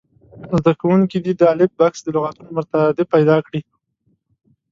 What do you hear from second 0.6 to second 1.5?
کوونکي دې د